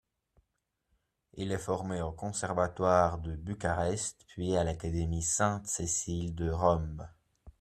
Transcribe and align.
Il 1.35 1.51
est 1.51 1.59
formé 1.59 2.01
au 2.01 2.11
conservatoire 2.11 3.19
de 3.19 3.35
Bucarest, 3.35 4.23
puis 4.29 4.57
à 4.57 4.63
l'académie 4.63 5.21
Sainte-Cécile 5.21 6.33
de 6.33 6.49
Rome. 6.49 7.07